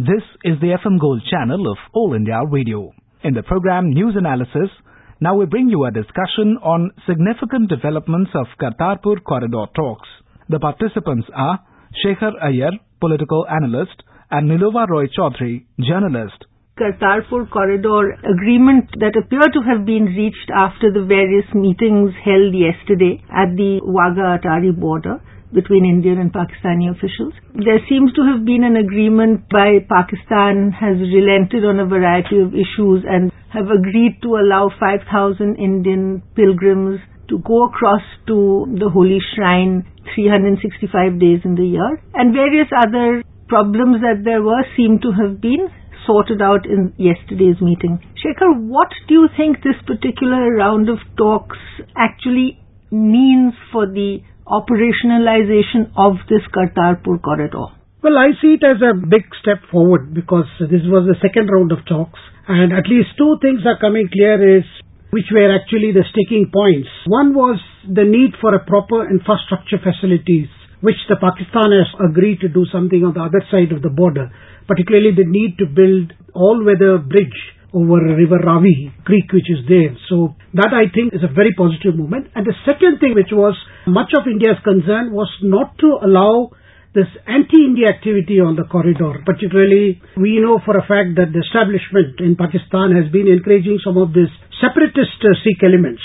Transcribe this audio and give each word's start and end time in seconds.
This 0.00 0.24
is 0.44 0.56
the 0.62 0.72
FM 0.80 0.98
Gold 0.98 1.20
channel 1.30 1.70
of 1.70 1.76
All 1.92 2.14
India 2.14 2.40
Radio. 2.50 2.90
In 3.22 3.34
the 3.34 3.42
program 3.42 3.90
News 3.90 4.14
Analysis, 4.16 4.72
now 5.20 5.36
we 5.36 5.44
bring 5.44 5.68
you 5.68 5.84
a 5.84 5.90
discussion 5.90 6.56
on 6.62 6.90
significant 7.06 7.68
developments 7.68 8.30
of 8.34 8.46
Kartarpur 8.56 9.22
Corridor 9.22 9.66
talks. 9.76 10.08
The 10.48 10.58
participants 10.58 11.28
are 11.36 11.60
Shekhar 12.00 12.32
Iyer, 12.42 12.70
political 12.98 13.44
analyst, 13.46 14.02
and 14.30 14.48
Nilova 14.48 14.88
Roy 14.88 15.04
Chaudhary, 15.12 15.66
journalist. 15.78 16.46
Kartarpur 16.80 17.50
corridor 17.50 18.16
agreement 18.24 18.88
that 19.04 19.20
appear 19.20 19.52
to 19.52 19.60
have 19.68 19.84
been 19.84 20.06
reached 20.16 20.48
after 20.56 20.90
the 20.90 21.04
various 21.04 21.44
meetings 21.52 22.16
held 22.24 22.56
yesterday 22.56 23.20
at 23.28 23.52
the 23.52 23.84
Wagah 23.84 24.40
Attari 24.40 24.72
border 24.72 25.20
between 25.52 25.84
Indian 25.84 26.18
and 26.18 26.32
Pakistani 26.32 26.90
officials. 26.90 27.34
There 27.54 27.80
seems 27.88 28.12
to 28.14 28.22
have 28.22 28.44
been 28.44 28.62
an 28.64 28.76
agreement 28.76 29.48
by 29.48 29.82
Pakistan 29.88 30.70
has 30.72 30.98
relented 30.98 31.64
on 31.64 31.80
a 31.80 31.86
variety 31.86 32.38
of 32.38 32.54
issues 32.54 33.04
and 33.06 33.32
have 33.52 33.66
agreed 33.66 34.22
to 34.22 34.38
allow 34.38 34.70
5,000 34.78 35.56
Indian 35.56 36.22
pilgrims 36.34 37.00
to 37.28 37.38
go 37.38 37.66
across 37.66 38.02
to 38.26 38.66
the 38.78 38.88
holy 38.88 39.18
shrine 39.34 39.86
365 40.14 41.18
days 41.18 41.40
in 41.44 41.54
the 41.54 41.66
year 41.66 42.02
and 42.14 42.34
various 42.34 42.66
other 42.74 43.22
problems 43.48 44.02
that 44.02 44.22
there 44.24 44.42
were 44.42 44.62
seem 44.76 44.98
to 45.02 45.10
have 45.10 45.40
been 45.40 45.70
sorted 46.06 46.40
out 46.42 46.66
in 46.66 46.92
yesterday's 46.96 47.60
meeting. 47.60 47.98
Shekhar, 48.18 48.50
what 48.66 48.88
do 49.06 49.14
you 49.14 49.28
think 49.36 49.58
this 49.58 49.78
particular 49.86 50.54
round 50.54 50.88
of 50.88 50.98
talks 51.16 51.58
actually 51.96 52.58
means 52.90 53.54
for 53.72 53.86
the 53.86 54.18
operationalization 54.50 55.94
of 55.96 56.18
this 56.28 56.42
Kartarpur 56.50 57.22
corridor? 57.22 57.70
Well, 58.02 58.18
I 58.18 58.34
see 58.42 58.58
it 58.58 58.64
as 58.64 58.82
a 58.82 58.96
big 58.96 59.28
step 59.40 59.62
forward 59.70 60.12
because 60.14 60.48
this 60.58 60.82
was 60.90 61.06
the 61.06 61.20
second 61.22 61.46
round 61.52 61.70
of 61.70 61.86
talks 61.86 62.18
and 62.48 62.72
at 62.72 62.90
least 62.90 63.14
two 63.16 63.38
things 63.40 63.62
are 63.62 63.78
coming 63.78 64.10
clear 64.10 64.58
is 64.58 64.64
which 65.10 65.30
were 65.30 65.50
actually 65.54 65.92
the 65.92 66.06
sticking 66.10 66.50
points. 66.50 66.88
One 67.06 67.34
was 67.34 67.60
the 67.86 68.06
need 68.06 68.34
for 68.40 68.54
a 68.54 68.64
proper 68.64 69.06
infrastructure 69.06 69.78
facilities 69.78 70.48
which 70.80 70.98
the 71.12 71.20
Pakistanis 71.20 71.92
agreed 72.00 72.40
to 72.40 72.48
do 72.48 72.64
something 72.72 73.04
on 73.04 73.12
the 73.12 73.20
other 73.20 73.44
side 73.52 73.70
of 73.70 73.82
the 73.82 73.92
border, 73.92 74.32
particularly 74.66 75.12
the 75.12 75.28
need 75.28 75.58
to 75.60 75.66
build 75.68 76.16
all-weather 76.32 76.98
bridge 77.04 77.36
over 77.76 78.00
River 78.02 78.40
Ravi 78.42 78.90
Creek 79.04 79.30
which 79.30 79.46
is 79.50 79.62
there. 79.68 79.94
So 80.08 80.34
that 80.54 80.72
I 80.72 80.88
think 80.90 81.14
is 81.14 81.22
a 81.22 81.30
very 81.30 81.52
positive 81.54 81.94
movement. 81.94 82.32
And 82.34 82.46
the 82.46 82.56
second 82.64 82.98
thing 82.98 83.14
which 83.14 83.30
was 83.30 83.54
much 83.90 84.14
of 84.16 84.26
India's 84.26 84.58
concern 84.64 85.12
was 85.12 85.30
not 85.42 85.76
to 85.78 85.98
allow 86.02 86.50
this 86.94 87.06
anti-India 87.26 87.86
activity 87.86 88.40
on 88.40 88.56
the 88.56 88.66
corridor. 88.66 89.22
Particularly, 89.26 90.02
we 90.16 90.40
know 90.42 90.58
for 90.64 90.74
a 90.78 90.86
fact 90.86 91.14
that 91.18 91.30
the 91.30 91.42
establishment 91.42 92.18
in 92.18 92.34
Pakistan 92.34 92.90
has 92.94 93.06
been 93.12 93.30
encouraging 93.30 93.78
some 93.82 93.98
of 93.98 94.10
these 94.10 94.30
separatist 94.58 95.18
uh, 95.22 95.34
Sikh 95.44 95.62
elements 95.62 96.02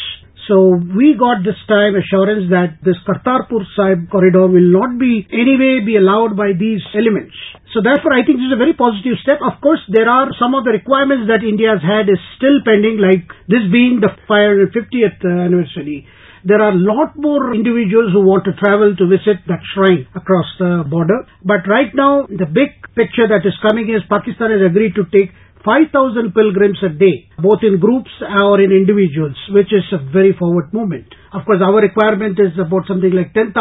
so 0.47 0.77
we 0.77 1.17
got 1.17 1.41
this 1.41 1.57
time 1.65 1.97
assurance 1.97 2.53
that 2.53 2.77
this 2.85 2.97
Kartarpur 3.01 3.65
Sahib 3.73 4.05
corridor 4.13 4.45
will 4.45 4.69
not 4.69 5.01
be 5.01 5.25
anyway 5.33 5.81
be 5.81 5.97
allowed 5.97 6.37
by 6.37 6.53
these 6.53 6.85
elements. 6.93 7.33
So 7.73 7.81
therefore 7.81 8.13
I 8.13 8.21
think 8.21 8.37
this 8.37 8.53
is 8.53 8.57
a 8.57 8.61
very 8.61 8.77
positive 8.77 9.17
step. 9.25 9.41
Of 9.41 9.57
course 9.61 9.81
there 9.89 10.05
are 10.05 10.29
some 10.37 10.53
of 10.53 10.61
the 10.63 10.77
requirements 10.77 11.25
that 11.33 11.41
India 11.41 11.73
has 11.73 11.81
had 11.81 12.05
is 12.05 12.21
still 12.37 12.61
pending 12.61 13.01
like 13.01 13.25
this 13.49 13.65
being 13.73 14.05
the 14.05 14.13
550th 14.29 15.25
anniversary. 15.25 16.05
There 16.45 16.61
are 16.61 16.77
a 16.77 16.77
lot 16.77 17.17
more 17.17 17.57
individuals 17.57 18.13
who 18.13 18.21
want 18.21 18.45
to 18.45 18.53
travel 18.61 18.93
to 18.93 19.05
visit 19.09 19.41
that 19.49 19.65
shrine 19.73 20.05
across 20.13 20.45
the 20.61 20.85
border. 20.85 21.25
But 21.41 21.65
right 21.65 21.89
now, 21.89 22.29
the 22.29 22.45
big 22.45 22.69
picture 22.93 23.25
that 23.25 23.41
is 23.41 23.57
coming 23.65 23.89
is 23.89 24.05
Pakistan 24.05 24.53
has 24.53 24.61
agreed 24.61 24.93
to 24.93 25.09
take 25.09 25.33
5,000 25.65 26.37
pilgrims 26.37 26.77
a 26.85 26.93
day, 26.93 27.25
both 27.41 27.65
in 27.65 27.81
groups 27.81 28.13
or 28.21 28.61
in 28.61 28.69
individuals, 28.69 29.33
which 29.49 29.73
is 29.73 29.89
a 29.89 29.97
very 30.13 30.37
forward 30.37 30.69
movement. 30.69 31.09
Of 31.33 31.49
course, 31.49 31.65
our 31.65 31.81
requirement 31.81 32.37
is 32.37 32.53
about 32.61 32.85
something 32.85 33.09
like 33.09 33.33
10,000, 33.33 33.57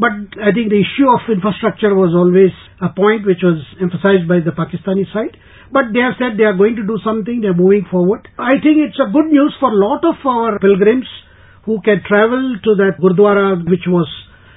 but 0.00 0.16
I 0.40 0.56
think 0.56 0.72
the 0.72 0.80
issue 0.80 1.04
of 1.04 1.28
infrastructure 1.28 1.92
was 1.92 2.16
always 2.16 2.56
a 2.80 2.88
point 2.96 3.28
which 3.28 3.44
was 3.44 3.60
emphasized 3.76 4.24
by 4.24 4.40
the 4.40 4.56
Pakistani 4.56 5.04
side. 5.12 5.36
But 5.68 5.92
they 5.92 6.00
have 6.00 6.16
said 6.16 6.40
they 6.40 6.48
are 6.48 6.56
going 6.56 6.80
to 6.80 6.88
do 6.88 6.96
something, 7.04 7.44
they 7.44 7.52
are 7.52 7.60
moving 7.60 7.84
forward. 7.92 8.24
I 8.40 8.56
think 8.64 8.80
it's 8.80 8.96
a 8.96 9.12
good 9.12 9.28
news 9.28 9.52
for 9.60 9.68
a 9.68 9.76
lot 9.76 10.00
of 10.08 10.16
our 10.24 10.56
pilgrims 10.56 11.04
who 11.64 11.80
can 11.80 12.02
travel 12.06 12.56
to 12.62 12.74
that 12.76 13.00
Gurdwara, 13.00 13.68
which 13.68 13.86
was 13.86 14.08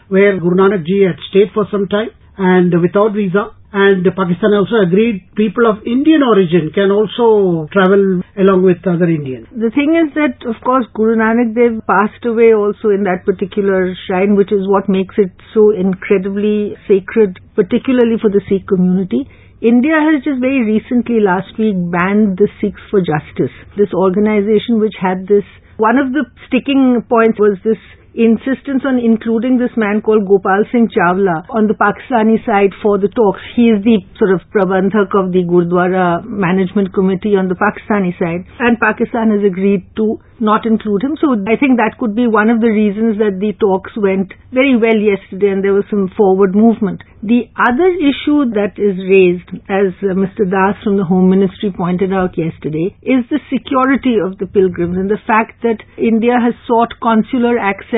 where 0.09 0.39
Guru 0.39 0.55
Nanak 0.55 0.85
ji 0.85 1.03
had 1.03 1.17
stayed 1.29 1.51
for 1.53 1.67
some 1.71 1.87
time 1.87 2.09
and 2.37 2.71
without 2.81 3.13
visa 3.13 3.51
and 3.73 4.05
Pakistan 4.15 4.55
also 4.55 4.79
agreed 4.79 5.27
people 5.35 5.67
of 5.67 5.83
Indian 5.83 6.23
origin 6.23 6.71
can 6.71 6.87
also 6.87 7.67
travel 7.67 8.23
along 8.39 8.63
with 8.63 8.79
other 8.87 9.11
Indians. 9.11 9.47
The 9.51 9.71
thing 9.75 9.91
is 9.91 10.15
that, 10.15 10.39
of 10.47 10.55
course, 10.63 10.87
Guru 10.95 11.19
Nanak 11.19 11.51
Dev 11.51 11.83
passed 11.83 12.23
away 12.23 12.55
also 12.55 12.95
in 12.95 13.03
that 13.03 13.27
particular 13.27 13.91
shrine, 14.07 14.39
which 14.39 14.55
is 14.55 14.63
what 14.71 14.87
makes 14.87 15.15
it 15.19 15.35
so 15.53 15.75
incredibly 15.75 16.79
sacred, 16.87 17.43
particularly 17.59 18.15
for 18.21 18.31
the 18.31 18.39
Sikh 18.47 18.67
community. 18.71 19.27
India 19.61 19.97
has 19.97 20.23
just 20.23 20.39
very 20.39 20.61
recently 20.61 21.17
last 21.19 21.57
week 21.57 21.73
banned 21.89 22.37
the 22.37 22.47
Sikhs 22.61 22.81
for 22.91 23.01
Justice, 23.01 23.49
this 23.75 23.89
organization 23.89 24.77
which 24.79 24.93
had 25.01 25.25
this 25.25 25.45
one 25.77 25.97
of 25.97 26.13
the 26.13 26.25
sticking 26.45 27.01
points 27.09 27.39
was 27.39 27.57
this 27.63 27.81
insistence 28.17 28.81
on 28.81 28.97
including 28.97 29.61
this 29.61 29.71
man 29.77 30.01
called 30.01 30.25
Gopal 30.25 30.65
Singh 30.73 30.89
Chawla 30.89 31.45
on 31.53 31.69
the 31.69 31.77
Pakistani 31.77 32.41
side 32.41 32.73
for 32.81 32.97
the 32.97 33.07
talks. 33.13 33.39
He 33.53 33.69
is 33.69 33.85
the 33.85 34.01
sort 34.17 34.33
of 34.33 34.41
prabandhak 34.49 35.13
of 35.13 35.29
the 35.29 35.45
Gurdwara 35.45 36.25
Management 36.25 36.93
Committee 36.97 37.37
on 37.37 37.47
the 37.47 37.55
Pakistani 37.55 38.17
side 38.17 38.49
and 38.57 38.81
Pakistan 38.81 39.29
has 39.29 39.45
agreed 39.45 39.85
to 40.01 40.17
not 40.39 40.65
include 40.65 41.03
him. 41.03 41.17
So 41.21 41.33
I 41.33 41.57
think 41.57 41.77
that 41.77 41.97
could 41.99 42.15
be 42.15 42.27
one 42.27 42.49
of 42.49 42.61
the 42.61 42.69
reasons 42.69 43.17
that 43.17 43.37
the 43.41 43.53
talks 43.57 43.93
went 43.97 44.33
very 44.53 44.77
well 44.77 44.97
yesterday 44.97 45.49
and 45.53 45.63
there 45.63 45.73
was 45.73 45.85
some 45.89 46.09
forward 46.17 46.53
movement. 46.53 47.01
The 47.21 47.49
other 47.57 47.89
issue 47.97 48.53
that 48.53 48.77
is 48.77 48.93
raised, 49.01 49.49
as 49.65 49.93
Mr. 50.05 50.45
Das 50.45 50.77
from 50.85 50.97
the 50.97 51.05
Home 51.09 51.29
Ministry 51.33 51.73
pointed 51.73 52.13
out 52.13 52.37
yesterday, 52.37 52.93
is 53.01 53.25
the 53.33 53.41
security 53.49 54.21
of 54.21 54.37
the 54.37 54.45
pilgrims 54.45 54.97
and 54.97 55.09
the 55.09 55.21
fact 55.25 55.65
that 55.65 55.81
India 55.97 56.37
has 56.37 56.53
sought 56.69 56.93
consular 57.01 57.57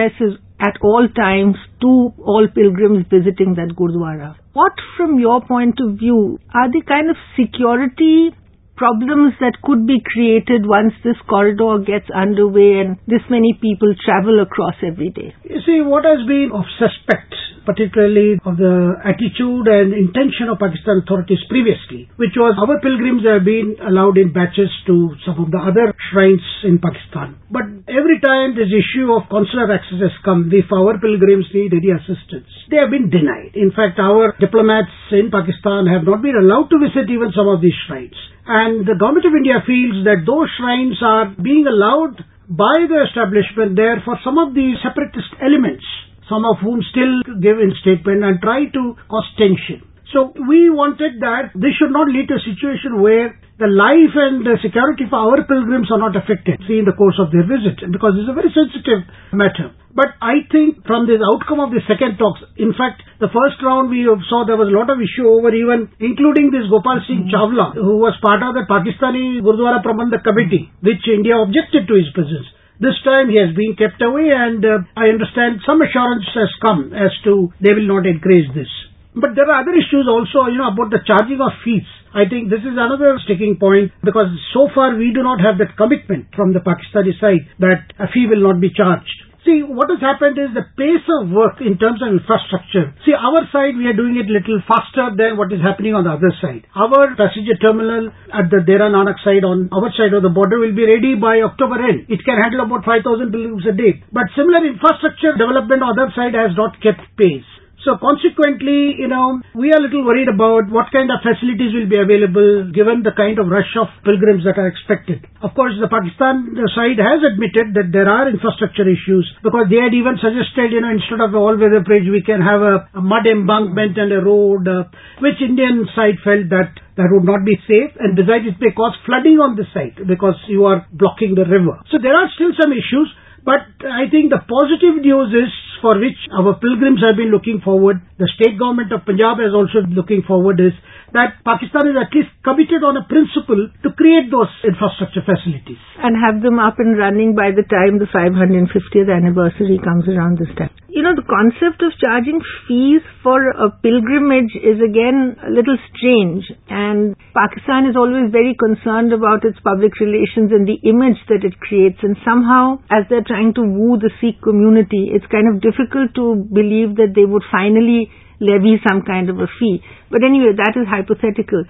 accesses 0.10 0.40
at 0.60 0.76
all 0.82 1.08
times 1.16 1.56
to 1.82 2.12
all 2.20 2.48
pilgrims 2.54 3.06
visiting 3.10 3.56
that 3.56 3.76
Gurdwara. 3.78 4.36
What, 4.54 4.74
from 4.98 5.20
your 5.20 5.42
point 5.42 5.80
of 5.80 5.98
view, 5.98 6.40
are 6.54 6.70
the 6.70 6.82
kind 6.86 7.10
of 7.10 7.16
security 7.40 8.36
problems 8.76 9.34
that 9.40 9.60
could 9.64 9.86
be 9.86 10.00
created 10.04 10.64
once 10.66 10.94
this 11.04 11.20
corridor 11.30 11.80
gets 11.84 12.08
underway 12.16 12.80
and 12.80 12.98
this 13.08 13.24
many 13.30 13.52
people 13.62 13.92
travel 14.04 14.42
across 14.42 14.76
every 14.84 15.10
day? 15.10 15.36
You 15.44 15.60
see, 15.66 15.80
what 15.84 16.04
has 16.04 16.26
been 16.28 16.52
of 16.54 16.64
suspect, 16.80 17.36
particularly 17.66 18.40
of 18.46 18.58
the 18.58 18.96
attitude 19.04 19.66
and 19.68 19.94
intention 19.94 20.50
of 20.50 20.60
Pakistan 20.60 21.04
authorities 21.04 21.42
previously, 21.50 22.10
which 22.16 22.36
was 22.36 22.56
our 22.60 22.80
pilgrims 22.80 23.26
have 23.26 23.44
been 23.44 23.76
allowed 23.82 24.18
in 24.18 24.32
batches 24.32 24.72
to 24.88 25.16
some 25.26 25.40
of 25.40 25.52
the 25.52 25.62
other 25.62 25.94
shrines 26.12 26.44
in 26.64 26.80
Pakistan. 26.80 27.40
But 27.52 27.66
every 27.90 28.20
time 28.20 28.56
this 28.56 28.72
issue 28.72 29.12
of 29.14 29.30
consular 29.30 29.72
access 29.72 30.00
has 30.00 30.16
come, 30.24 30.50
if 30.54 30.72
our 30.72 30.98
pilgrims 31.00 31.48
need 31.54 31.74
any 31.74 31.92
assistance, 31.92 32.50
they 32.70 32.78
have 32.78 32.94
been 32.94 33.10
denied. 33.10 33.56
In 33.56 33.72
fact, 33.72 34.00
our 34.00 34.36
diplomats 34.40 34.94
in 35.12 35.32
Pakistan 35.34 35.88
have 35.88 36.04
not 36.06 36.22
been 36.22 36.38
allowed 36.38 36.70
to 36.70 36.78
visit 36.80 37.10
even 37.10 37.34
some 37.36 37.48
of 37.48 37.62
these 37.62 37.76
shrines. 37.88 38.16
And 38.50 38.86
the 38.86 38.98
government 38.98 39.30
of 39.30 39.38
India 39.38 39.62
feels 39.62 40.06
that 40.10 40.26
those 40.26 40.50
shrines 40.58 40.98
are 41.06 41.36
being 41.38 41.70
allowed 41.70 42.18
by 42.50 42.90
the 42.90 43.06
establishment 43.06 43.78
there 43.78 44.02
for 44.02 44.18
some 44.26 44.42
of 44.42 44.58
the 44.58 44.74
separatist 44.82 45.30
elements, 45.38 45.86
some 46.30 46.46
of 46.46 46.62
whom 46.62 46.80
still 46.94 47.26
give 47.42 47.58
in 47.60 47.74
statement 47.82 48.24
and 48.24 48.40
try 48.40 48.70
to 48.70 48.96
cause 49.10 49.28
tension. 49.36 49.84
So 50.14 50.34
we 50.34 50.70
wanted 50.74 51.22
that 51.22 51.54
this 51.54 51.78
should 51.78 51.94
not 51.94 52.10
lead 52.10 52.30
to 52.34 52.42
a 52.42 52.48
situation 52.48 52.98
where 53.02 53.38
the 53.62 53.70
life 53.70 54.16
and 54.16 54.42
the 54.42 54.58
security 54.58 55.06
for 55.06 55.20
our 55.22 55.44
pilgrims 55.46 55.92
are 55.94 56.02
not 56.02 56.16
affected 56.18 56.64
in 56.66 56.88
the 56.88 56.98
course 56.98 57.20
of 57.22 57.30
their 57.30 57.46
visit 57.46 57.78
because 57.92 58.18
it's 58.18 58.32
a 58.32 58.34
very 58.34 58.50
sensitive 58.50 59.06
matter. 59.36 59.70
But 59.94 60.18
I 60.18 60.48
think 60.50 60.82
from 60.88 61.06
the 61.06 61.22
outcome 61.22 61.62
of 61.62 61.70
the 61.70 61.84
second 61.86 62.18
talks, 62.18 62.42
in 62.58 62.74
fact, 62.74 63.06
the 63.22 63.30
first 63.30 63.62
round 63.62 63.94
we 63.94 64.08
saw 64.32 64.48
there 64.48 64.58
was 64.58 64.72
a 64.72 64.78
lot 64.78 64.90
of 64.90 64.98
issue 64.98 65.30
over 65.30 65.54
even 65.54 65.94
including 66.02 66.50
this 66.50 66.66
Gopal 66.72 67.06
Singh 67.06 67.30
mm-hmm. 67.30 67.36
Chawla 67.36 67.78
who 67.78 68.02
was 68.02 68.18
part 68.24 68.42
of 68.42 68.58
the 68.58 68.66
Pakistani 68.66 69.44
Gurdwara 69.46 69.84
Prabandhak 69.86 70.26
Committee 70.26 70.74
which 70.82 71.06
India 71.06 71.38
objected 71.38 71.86
to 71.86 71.94
his 72.00 72.10
presence. 72.18 72.50
This 72.80 72.96
time 73.04 73.28
he 73.28 73.36
has 73.36 73.52
been 73.52 73.76
kept 73.76 74.00
away 74.02 74.32
and 74.32 74.64
uh, 74.64 74.88
I 74.96 75.12
understand 75.12 75.60
some 75.68 75.84
assurance 75.84 76.24
has 76.32 76.48
come 76.64 76.96
as 76.96 77.12
to 77.28 77.52
they 77.60 77.76
will 77.76 77.92
not 77.92 78.08
increase 78.08 78.48
this. 78.56 78.72
But 79.12 79.36
there 79.36 79.52
are 79.52 79.68
other 79.68 79.76
issues 79.76 80.08
also, 80.08 80.48
you 80.48 80.56
know, 80.58 80.72
about 80.72 80.88
the 80.88 81.04
charging 81.04 81.44
of 81.44 81.52
fees. 81.66 81.84
I 82.16 82.24
think 82.32 82.48
this 82.48 82.64
is 82.64 82.80
another 82.80 83.20
sticking 83.28 83.60
point 83.60 83.92
because 84.00 84.32
so 84.56 84.72
far 84.74 84.96
we 84.96 85.12
do 85.12 85.22
not 85.22 85.44
have 85.44 85.60
that 85.60 85.76
commitment 85.76 86.32
from 86.34 86.54
the 86.56 86.64
Pakistani 86.64 87.14
side 87.20 87.52
that 87.60 87.92
a 88.00 88.08
fee 88.08 88.32
will 88.32 88.42
not 88.42 88.62
be 88.64 88.72
charged. 88.72 89.29
See, 89.48 89.64
what 89.64 89.88
has 89.88 90.04
happened 90.04 90.36
is 90.36 90.52
the 90.52 90.68
pace 90.76 91.08
of 91.08 91.32
work 91.32 91.64
in 91.64 91.80
terms 91.80 92.04
of 92.04 92.12
infrastructure. 92.12 92.92
See, 93.08 93.16
our 93.16 93.48
side, 93.56 93.80
we 93.80 93.88
are 93.88 93.96
doing 93.96 94.20
it 94.20 94.28
little 94.28 94.60
faster 94.68 95.16
than 95.16 95.40
what 95.40 95.48
is 95.56 95.64
happening 95.64 95.96
on 95.96 96.04
the 96.04 96.20
other 96.20 96.32
side. 96.44 96.68
Our 96.76 97.16
passenger 97.16 97.56
terminal 97.56 98.12
at 98.36 98.52
the 98.52 98.60
Dera 98.68 98.92
Nanak 98.92 99.16
side 99.24 99.48
on 99.48 99.72
our 99.72 99.88
side 99.96 100.12
of 100.12 100.28
the 100.28 100.34
border 100.34 100.60
will 100.60 100.76
be 100.76 100.84
ready 100.84 101.16
by 101.16 101.40
October 101.40 101.80
end. 101.80 102.12
It 102.12 102.20
can 102.28 102.36
handle 102.36 102.68
about 102.68 102.84
5,000 102.84 103.32
pilgrims 103.32 103.64
a 103.64 103.72
day. 103.72 104.04
But 104.12 104.28
similar 104.36 104.60
infrastructure 104.68 105.32
development 105.40 105.88
on 105.88 105.96
the 105.96 106.04
other 106.04 106.12
side 106.20 106.36
has 106.36 106.52
not 106.60 106.76
kept 106.84 107.08
pace. 107.16 107.48
So 107.86 107.96
consequently, 107.96 109.00
you 109.00 109.08
know, 109.08 109.40
we 109.56 109.72
are 109.72 109.80
a 109.80 109.86
little 109.88 110.04
worried 110.04 110.28
about 110.28 110.68
what 110.68 110.92
kind 110.92 111.08
of 111.08 111.24
facilities 111.24 111.72
will 111.72 111.88
be 111.88 111.96
available 111.96 112.68
given 112.76 113.08
the 113.08 113.16
kind 113.16 113.40
of 113.40 113.48
rush 113.48 113.72
of 113.80 113.88
pilgrims 114.04 114.44
that 114.44 114.60
are 114.60 114.68
expected. 114.68 115.24
Of 115.40 115.56
course, 115.56 115.80
the 115.80 115.88
Pakistan 115.88 116.60
side 116.76 117.00
has 117.00 117.24
admitted 117.24 117.72
that 117.80 117.96
there 117.96 118.12
are 118.12 118.28
infrastructure 118.28 118.84
issues 118.84 119.24
because 119.40 119.72
they 119.72 119.80
had 119.80 119.96
even 119.96 120.20
suggested, 120.20 120.76
you 120.76 120.84
know, 120.84 120.92
instead 120.92 121.24
of 121.24 121.32
a 121.32 121.40
all-weather 121.40 121.80
bridge, 121.80 122.12
we 122.12 122.20
can 122.20 122.44
have 122.44 122.60
a, 122.60 123.00
a 123.00 123.02
mud 123.02 123.24
embankment 123.24 123.96
and 123.96 124.12
a 124.12 124.20
road, 124.20 124.68
uh, 124.68 124.84
which 125.24 125.40
Indian 125.40 125.88
side 125.96 126.20
felt 126.20 126.52
that 126.52 126.76
that 127.00 127.08
would 127.16 127.24
not 127.24 127.48
be 127.48 127.56
safe 127.64 127.96
and 127.96 128.20
besides 128.20 128.44
it 128.44 128.60
may 128.60 128.76
cause 128.76 128.92
flooding 129.08 129.40
on 129.40 129.56
the 129.56 129.64
site 129.72 129.96
because 130.04 130.36
you 130.52 130.68
are 130.68 130.84
blocking 130.92 131.32
the 131.32 131.48
river. 131.48 131.80
So 131.88 131.96
there 131.96 132.12
are 132.12 132.28
still 132.36 132.52
some 132.60 132.76
issues. 132.76 133.08
But 133.40 133.72
I 133.88 134.12
think 134.12 134.36
the 134.36 134.44
positive 134.44 135.00
news 135.00 135.32
is 135.32 135.52
for 135.82 135.98
which 136.00 136.18
our 136.36 136.56
pilgrims 136.60 137.02
have 137.02 137.18
been 137.18 137.32
looking 137.32 137.62
forward, 137.64 138.02
the 138.18 138.30
state 138.36 138.60
government 138.60 138.92
of 138.92 139.06
Punjab 139.06 139.40
is 139.40 139.56
also 139.56 139.84
looking 139.88 140.24
forward 140.28 140.60
is 140.60 140.74
that 141.14 141.42
Pakistan 141.42 141.90
is 141.90 141.98
at 141.98 142.14
least 142.14 142.30
committed 142.46 142.86
on 142.86 142.98
a 142.98 143.06
principle 143.10 143.70
to 143.82 143.90
create 143.98 144.30
those 144.30 144.52
infrastructure 144.62 145.26
facilities. 145.26 145.82
And 145.98 146.14
have 146.14 146.42
them 146.42 146.62
up 146.62 146.78
and 146.78 146.98
running 146.98 147.34
by 147.34 147.50
the 147.52 147.66
time 147.66 147.98
the 147.98 148.10
550th 148.14 149.10
anniversary 149.10 149.80
comes 149.82 150.06
around 150.06 150.38
this 150.38 150.52
time. 150.58 150.70
You 150.90 151.06
know, 151.06 151.14
the 151.14 151.26
concept 151.26 151.86
of 151.86 151.94
charging 152.02 152.42
fees 152.66 153.06
for 153.22 153.38
a 153.38 153.70
pilgrimage 153.70 154.58
is 154.58 154.82
again 154.82 155.38
a 155.38 155.52
little 155.54 155.78
strange 155.94 156.50
and 156.66 157.14
Pakistan 157.30 157.86
is 157.86 157.94
always 157.94 158.34
very 158.34 158.58
concerned 158.58 159.14
about 159.14 159.46
its 159.46 159.62
public 159.62 159.94
relations 160.02 160.50
and 160.50 160.66
the 160.66 160.82
image 160.90 161.22
that 161.30 161.46
it 161.46 161.54
creates 161.62 162.02
and 162.02 162.18
somehow 162.26 162.82
as 162.90 163.06
they're 163.06 163.26
trying 163.26 163.54
to 163.54 163.62
woo 163.62 164.02
the 164.02 164.10
Sikh 164.18 164.42
community, 164.42 165.14
it's 165.14 165.30
kind 165.30 165.46
of 165.46 165.62
difficult 165.70 166.16
to 166.16 166.26
believe 166.50 166.98
that 166.98 167.14
they 167.14 167.26
would 167.26 167.46
finally 167.52 168.10
levy 168.40 168.80
some 168.88 169.04
kind 169.04 169.30
of 169.30 169.38
a 169.40 169.48
fee. 169.60 169.80
But 170.10 170.24
anyway, 170.24 170.58
that 170.58 170.74
is 170.80 170.88
hypothetical. 170.88 171.64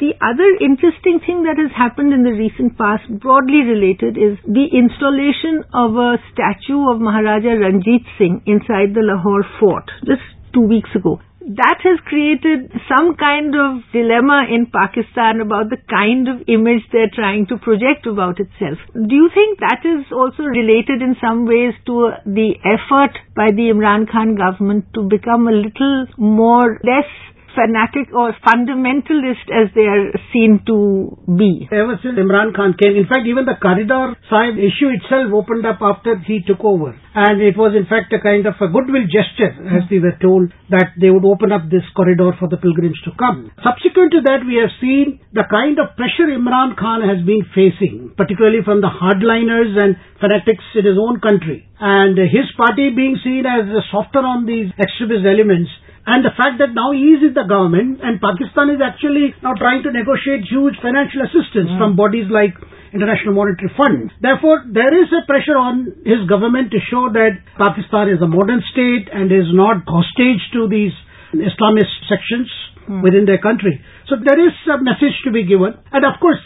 The 0.00 0.14
other 0.18 0.48
interesting 0.58 1.20
thing 1.22 1.44
that 1.46 1.58
has 1.62 1.70
happened 1.76 2.12
in 2.12 2.24
the 2.24 2.34
recent 2.34 2.74
past, 2.76 3.06
broadly 3.22 3.62
related, 3.62 4.18
is 4.18 4.34
the 4.42 4.66
installation 4.74 5.62
of 5.70 5.94
a 5.94 6.18
statue 6.34 6.90
of 6.90 6.98
Maharaja 6.98 7.54
Ranjit 7.54 8.02
Singh 8.18 8.42
inside 8.46 8.94
the 8.98 9.04
Lahore 9.06 9.46
fort 9.60 9.86
just 10.02 10.26
two 10.52 10.66
weeks 10.66 10.90
ago. 10.96 11.20
That 11.42 11.78
has 11.82 11.98
created 12.06 12.70
some 12.86 13.16
kind 13.16 13.54
of 13.54 13.82
dilemma 13.92 14.46
in 14.48 14.70
Pakistan 14.70 15.40
about 15.40 15.70
the 15.70 15.76
kind 15.90 16.28
of 16.28 16.46
image 16.46 16.86
they're 16.92 17.10
trying 17.12 17.46
to 17.48 17.58
project 17.58 18.06
about 18.06 18.38
itself. 18.38 18.78
Do 18.94 19.14
you 19.14 19.28
think 19.34 19.58
that 19.58 19.82
is 19.82 20.06
also 20.12 20.44
related 20.44 21.02
in 21.02 21.16
some 21.20 21.44
ways 21.46 21.74
to 21.86 22.12
the 22.26 22.54
effort 22.62 23.18
by 23.34 23.50
the 23.50 23.74
Imran 23.74 24.06
Khan 24.10 24.36
government 24.36 24.86
to 24.94 25.02
become 25.02 25.48
a 25.48 25.52
little 25.52 26.06
more, 26.16 26.78
less 26.84 27.10
fanatic 27.54 28.12
or 28.14 28.34
fundamentalist 28.44 29.46
as 29.52 29.72
they 29.74 29.86
are 29.86 30.12
seen 30.32 30.60
to 30.66 31.16
be. 31.26 31.68
Ever 31.72 31.98
since 32.02 32.18
Imran 32.18 32.54
Khan 32.54 32.74
came, 32.76 32.96
in 32.96 33.06
fact, 33.06 33.24
even 33.26 33.44
the 33.44 33.56
corridor 33.60 34.16
Sahib 34.28 34.56
issue 34.58 34.90
itself 34.92 35.32
opened 35.32 35.64
up 35.64 35.78
after 35.80 36.16
he 36.18 36.40
took 36.46 36.64
over. 36.64 36.96
And 37.14 37.40
it 37.44 37.56
was 37.56 37.76
in 37.76 37.84
fact 37.84 38.12
a 38.16 38.20
kind 38.20 38.48
of 38.48 38.56
a 38.56 38.68
goodwill 38.72 39.04
gesture, 39.04 39.52
as 39.68 39.84
we 39.92 40.00
were 40.00 40.16
told, 40.16 40.48
that 40.72 40.96
they 40.96 41.12
would 41.12 41.28
open 41.28 41.52
up 41.52 41.68
this 41.68 41.84
corridor 41.92 42.32
for 42.40 42.48
the 42.48 42.56
pilgrims 42.56 42.96
to 43.04 43.12
come. 43.20 43.52
Subsequent 43.60 44.16
to 44.16 44.20
that, 44.24 44.48
we 44.48 44.56
have 44.56 44.72
seen 44.80 45.20
the 45.36 45.44
kind 45.48 45.76
of 45.76 45.92
pressure 45.96 46.32
Imran 46.32 46.72
Khan 46.76 47.04
has 47.04 47.20
been 47.24 47.44
facing, 47.52 48.16
particularly 48.16 48.64
from 48.64 48.80
the 48.80 48.88
hardliners 48.88 49.76
and 49.76 50.00
fanatics 50.16 50.64
in 50.72 50.88
his 50.88 50.96
own 50.96 51.20
country. 51.20 51.68
And 51.76 52.16
his 52.16 52.48
party 52.56 52.94
being 52.94 53.18
seen 53.20 53.44
as 53.44 53.68
a 53.68 53.82
softer 53.90 54.24
on 54.24 54.46
these 54.46 54.70
extremist 54.78 55.26
elements 55.26 55.68
and 56.02 56.26
the 56.26 56.34
fact 56.34 56.58
that 56.58 56.74
now 56.74 56.90
he 56.90 57.14
is 57.14 57.22
in 57.22 57.34
the 57.34 57.46
government 57.46 58.02
and 58.02 58.18
Pakistan 58.18 58.74
is 58.74 58.82
actually 58.82 59.30
now 59.38 59.54
trying 59.54 59.86
to 59.86 59.94
negotiate 59.94 60.42
huge 60.50 60.74
financial 60.82 61.22
assistance 61.22 61.70
mm. 61.70 61.78
from 61.78 61.94
bodies 61.94 62.26
like 62.26 62.58
International 62.90 63.38
Monetary 63.38 63.70
Fund. 63.78 64.10
Therefore, 64.18 64.66
there 64.66 64.90
is 64.90 65.08
a 65.14 65.22
pressure 65.30 65.54
on 65.54 65.94
his 66.02 66.26
government 66.26 66.74
to 66.74 66.82
show 66.90 67.06
that 67.14 67.38
Pakistan 67.54 68.10
is 68.10 68.18
a 68.18 68.26
modern 68.26 68.60
state 68.74 69.14
and 69.14 69.30
is 69.30 69.46
not 69.54 69.86
hostage 69.86 70.42
to 70.58 70.66
these 70.66 70.92
Islamist 71.38 71.94
sections 72.10 72.50
mm. 72.90 72.98
within 73.06 73.22
their 73.22 73.38
country. 73.38 73.78
So 74.10 74.18
there 74.18 74.42
is 74.42 74.52
a 74.68 74.82
message 74.82 75.14
to 75.22 75.30
be 75.30 75.46
given. 75.46 75.78
And 75.94 76.02
of 76.02 76.18
course, 76.18 76.42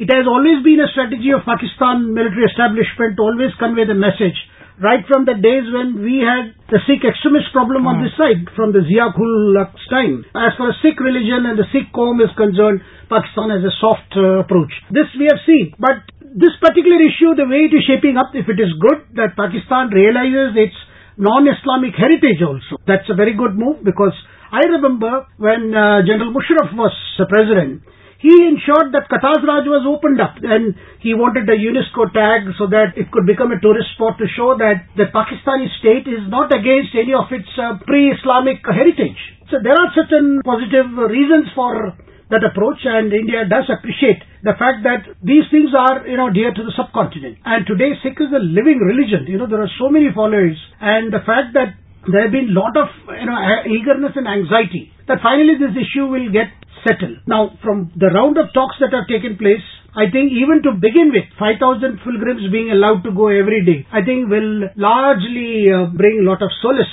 it 0.00 0.08
has 0.10 0.24
always 0.26 0.64
been 0.64 0.80
a 0.80 0.88
strategy 0.90 1.30
of 1.30 1.44
Pakistan 1.44 2.10
military 2.10 2.48
establishment 2.48 3.20
to 3.20 3.22
always 3.22 3.52
convey 3.60 3.84
the 3.84 3.94
message 3.94 4.34
right 4.82 5.06
from 5.06 5.22
the 5.24 5.38
days 5.38 5.66
when 5.70 6.02
we 6.02 6.18
had 6.18 6.54
the 6.66 6.82
Sikh 6.86 7.06
extremist 7.06 7.54
problem 7.54 7.86
on 7.86 8.02
this 8.02 8.14
side, 8.18 8.42
from 8.58 8.74
the 8.74 8.82
Zia-ul 8.82 9.54
Haq's 9.54 9.86
time. 9.86 10.26
As 10.34 10.56
far 10.58 10.74
as 10.74 10.76
Sikh 10.82 10.98
religion 10.98 11.46
and 11.46 11.54
the 11.54 11.68
Sikh 11.70 11.94
Qawm 11.94 12.18
is 12.18 12.32
concerned, 12.34 12.82
Pakistan 13.06 13.54
has 13.54 13.62
a 13.62 13.74
soft 13.78 14.10
uh, 14.18 14.42
approach. 14.42 14.72
This 14.90 15.06
we 15.14 15.30
have 15.30 15.42
seen. 15.46 15.78
But 15.78 16.02
this 16.34 16.54
particular 16.58 16.98
issue, 16.98 17.38
the 17.38 17.46
way 17.46 17.70
it 17.70 17.74
is 17.74 17.86
shaping 17.86 18.18
up, 18.18 18.34
if 18.34 18.50
it 18.50 18.58
is 18.58 18.72
good 18.82 19.06
that 19.14 19.38
Pakistan 19.38 19.94
realizes 19.94 20.58
its 20.58 20.74
non-Islamic 21.14 21.94
heritage 21.94 22.42
also, 22.42 22.82
that's 22.90 23.06
a 23.06 23.14
very 23.14 23.38
good 23.38 23.54
move 23.54 23.86
because 23.86 24.14
I 24.54 24.70
remember 24.70 25.26
when 25.42 25.74
uh, 25.74 26.06
General 26.06 26.30
Musharraf 26.30 26.70
was 26.78 26.94
president, 27.26 27.82
he 28.22 28.30
ensured 28.46 28.94
that 28.94 29.10
Katas 29.10 29.42
Raj 29.42 29.66
was 29.66 29.82
opened 29.82 30.22
up 30.22 30.38
and 30.38 30.78
he 31.02 31.10
wanted 31.12 31.50
a 31.50 31.58
UNESCO 31.58 32.06
tag 32.14 32.46
so 32.54 32.70
that 32.70 32.94
it 32.94 33.10
could 33.10 33.26
become 33.26 33.50
a 33.50 33.58
tourist 33.58 33.98
spot 33.98 34.14
to 34.22 34.30
show 34.30 34.54
that 34.54 34.86
the 34.94 35.10
Pakistani 35.10 35.66
state 35.82 36.06
is 36.06 36.22
not 36.30 36.54
against 36.54 36.94
any 36.94 37.12
of 37.12 37.26
its 37.34 37.50
uh, 37.58 37.82
pre-Islamic 37.82 38.62
heritage. 38.62 39.18
So 39.50 39.58
there 39.58 39.74
are 39.74 39.90
certain 39.90 40.38
positive 40.46 40.86
reasons 41.10 41.50
for 41.52 41.90
that 42.30 42.46
approach 42.46 42.80
and 42.86 43.12
India 43.12 43.44
does 43.50 43.66
appreciate 43.68 44.22
the 44.46 44.54
fact 44.56 44.86
that 44.86 45.04
these 45.20 45.44
things 45.50 45.74
are, 45.76 46.06
you 46.06 46.16
know, 46.16 46.30
dear 46.30 46.54
to 46.54 46.62
the 46.62 46.72
subcontinent. 46.78 47.42
And 47.44 47.66
today 47.66 47.98
Sikh 48.00 48.22
is 48.22 48.30
a 48.30 48.40
living 48.40 48.78
religion. 48.78 49.26
You 49.26 49.36
know, 49.36 49.50
there 49.50 49.60
are 49.60 49.74
so 49.82 49.90
many 49.90 50.14
followers 50.14 50.56
and 50.80 51.10
the 51.12 51.26
fact 51.26 51.58
that 51.58 51.74
there 52.10 52.28
have 52.28 52.32
been 52.32 52.54
lot 52.54 52.76
of, 52.76 52.88
you 53.08 53.26
know, 53.26 53.38
eagerness 53.68 54.12
and 54.16 54.28
anxiety 54.28 54.92
that 55.08 55.20
finally 55.22 55.54
this 55.60 55.76
issue 55.76 56.06
will 56.08 56.30
get 56.32 56.52
settled. 56.84 57.18
Now, 57.26 57.56
from 57.62 57.92
the 57.96 58.12
round 58.12 58.36
of 58.36 58.52
talks 58.52 58.76
that 58.80 58.92
have 58.92 59.08
taken 59.08 59.36
place, 59.36 59.64
I 59.94 60.10
think 60.10 60.34
even 60.34 60.60
to 60.66 60.74
begin 60.74 61.14
with, 61.14 61.24
5,000 61.38 62.02
pilgrims 62.02 62.50
being 62.50 62.74
allowed 62.74 63.06
to 63.06 63.12
go 63.14 63.30
every 63.30 63.62
day, 63.64 63.86
I 63.94 64.02
think 64.02 64.26
will 64.28 64.68
largely 64.74 65.70
uh, 65.70 65.86
bring 65.94 66.18
a 66.20 66.26
lot 66.26 66.42
of 66.42 66.50
solace 66.60 66.90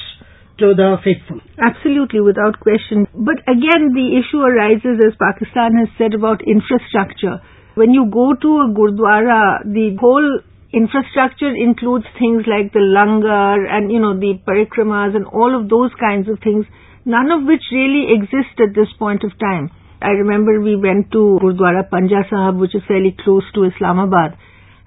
to 0.62 0.78
the 0.78 1.02
faithful. 1.02 1.42
Absolutely, 1.58 2.22
without 2.22 2.62
question. 2.62 3.10
But 3.10 3.42
again, 3.50 3.98
the 3.98 4.22
issue 4.22 4.46
arises, 4.46 5.02
as 5.02 5.18
Pakistan 5.18 5.82
has 5.82 5.90
said, 5.98 6.14
about 6.14 6.46
infrastructure. 6.46 7.42
When 7.74 7.90
you 7.90 8.06
go 8.12 8.38
to 8.38 8.50
a 8.62 8.68
gurdwara, 8.70 9.66
the 9.66 9.98
whole 9.98 10.46
infrastructure 10.74 11.52
includes 11.52 12.06
things 12.18 12.48
like 12.48 12.72
the 12.72 12.80
langar 12.80 13.68
and, 13.68 13.92
you 13.92 14.00
know, 14.00 14.16
the 14.18 14.40
parikramas 14.48 15.16
and 15.16 15.26
all 15.28 15.52
of 15.52 15.70
those 15.70 15.92
kinds 16.00 16.30
of 16.30 16.40
things, 16.40 16.66
none 17.06 17.32
of 17.32 17.44
which 17.44 17.64
really 17.72 18.16
exist 18.16 18.56
at 18.60 18.74
this 18.76 18.88
point 18.98 19.24
of 19.24 19.38
time. 19.40 19.70
I 20.02 20.18
remember 20.18 20.60
we 20.60 20.76
went 20.76 21.12
to 21.12 21.38
Gurdwara 21.44 21.88
Panja 21.90 22.28
Sahib, 22.30 22.58
which 22.58 22.74
is 22.74 22.82
fairly 22.88 23.16
close 23.24 23.44
to 23.54 23.70
Islamabad, 23.70 24.38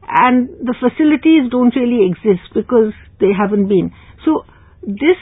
and 0.08 0.48
the 0.58 0.74
facilities 0.74 1.50
don't 1.50 1.74
really 1.76 2.08
exist 2.10 2.50
because 2.52 2.92
they 3.20 3.30
haven't 3.30 3.68
been. 3.68 3.92
So 4.24 4.42
this, 4.82 5.20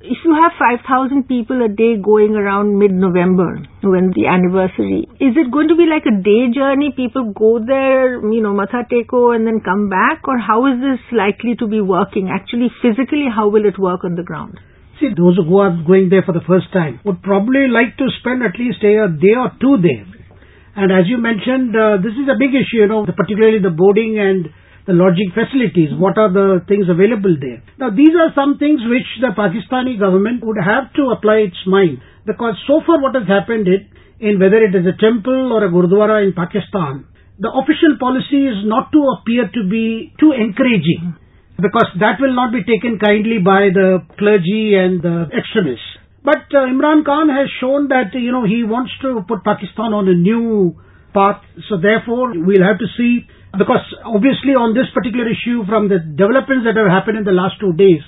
if 0.00 0.18
you 0.24 0.36
have 0.36 0.52
5,000 0.58 1.24
people 1.24 1.64
a 1.64 1.68
day 1.68 1.96
going 1.96 2.36
around 2.36 2.78
mid-November 2.78 3.64
when 3.80 4.12
the 4.12 4.28
anniversary, 4.28 5.08
is 5.16 5.32
it 5.40 5.48
going 5.50 5.68
to 5.68 5.76
be 5.76 5.88
like 5.88 6.04
a 6.04 6.12
day 6.12 6.52
journey? 6.52 6.92
People 6.92 7.32
go 7.32 7.58
there, 7.64 8.20
you 8.20 8.42
know, 8.42 8.52
Matha 8.52 8.84
Teko 8.84 9.34
and 9.34 9.46
then 9.46 9.64
come 9.64 9.88
back? 9.88 10.28
Or 10.28 10.36
how 10.36 10.68
is 10.68 10.76
this 10.84 11.00
likely 11.16 11.56
to 11.56 11.66
be 11.66 11.80
working? 11.80 12.28
Actually, 12.28 12.68
physically, 12.84 13.24
how 13.32 13.48
will 13.48 13.64
it 13.64 13.78
work 13.78 14.04
on 14.04 14.16
the 14.16 14.22
ground? 14.22 14.60
See, 15.00 15.16
those 15.16 15.40
who 15.40 15.56
are 15.58 15.72
going 15.86 16.08
there 16.08 16.24
for 16.24 16.32
the 16.32 16.44
first 16.44 16.72
time 16.72 17.00
would 17.04 17.22
probably 17.22 17.68
like 17.68 17.96
to 17.96 18.08
spend 18.20 18.44
at 18.44 18.60
least 18.60 18.84
a 18.84 19.08
day 19.08 19.36
or 19.36 19.52
two 19.60 19.80
there. 19.80 20.04
And 20.76 20.92
as 20.92 21.08
you 21.08 21.16
mentioned, 21.16 21.72
uh, 21.72 21.96
this 22.04 22.12
is 22.12 22.28
a 22.28 22.36
big 22.36 22.52
issue, 22.52 22.84
you 22.84 22.88
know, 22.88 23.08
particularly 23.08 23.64
the 23.64 23.72
boarding 23.72 24.20
and 24.20 24.52
the 24.86 24.94
lodging 24.94 25.34
facilities. 25.34 25.90
What 25.98 26.16
are 26.16 26.30
the 26.30 26.62
things 26.70 26.86
available 26.88 27.34
there? 27.38 27.62
Now, 27.78 27.90
these 27.90 28.14
are 28.14 28.30
some 28.34 28.58
things 28.58 28.80
which 28.86 29.06
the 29.18 29.34
Pakistani 29.34 29.98
government 29.98 30.46
would 30.46 30.58
have 30.62 30.94
to 30.94 31.10
apply 31.10 31.50
its 31.50 31.58
mind. 31.66 31.98
Because 32.24 32.54
so 32.66 32.82
far 32.86 33.02
what 33.02 33.14
has 33.14 33.26
happened 33.26 33.66
in, 33.66 33.90
in 34.18 34.38
whether 34.38 34.62
it 34.62 34.74
is 34.74 34.86
a 34.86 34.96
temple 34.98 35.52
or 35.52 35.66
a 35.66 35.70
gurdwara 35.70 36.22
in 36.22 36.32
Pakistan, 36.32 37.06
the 37.38 37.50
official 37.52 37.98
policy 38.00 38.48
is 38.48 38.64
not 38.64 38.90
to 38.94 39.00
appear 39.18 39.50
to 39.52 39.62
be 39.68 40.14
too 40.18 40.32
encouraging 40.32 41.18
because 41.60 41.88
that 42.00 42.20
will 42.20 42.34
not 42.34 42.52
be 42.52 42.64
taken 42.64 42.98
kindly 43.00 43.38
by 43.40 43.72
the 43.72 44.04
clergy 44.18 44.76
and 44.76 45.00
the 45.00 45.28
extremists. 45.32 45.84
But 46.24 46.50
uh, 46.52 46.68
Imran 46.68 47.04
Khan 47.04 47.28
has 47.28 47.48
shown 47.60 47.88
that, 47.88 48.12
you 48.12 48.32
know, 48.32 48.44
he 48.44 48.64
wants 48.64 48.92
to 49.02 49.22
put 49.28 49.44
Pakistan 49.44 49.94
on 49.94 50.08
a 50.08 50.16
new 50.16 50.74
path. 51.14 51.40
So 51.70 51.78
therefore, 51.80 52.34
we'll 52.34 52.66
have 52.66 52.82
to 52.82 52.88
see, 52.98 53.24
because 53.58 53.84
obviously 54.04 54.54
on 54.54 54.72
this 54.72 54.88
particular 54.92 55.26
issue, 55.28 55.64
from 55.66 55.88
the 55.88 55.98
developments 55.98 56.64
that 56.64 56.76
have 56.76 56.88
happened 56.88 57.18
in 57.20 57.26
the 57.26 57.36
last 57.36 57.58
two 57.60 57.72
days, 57.74 58.04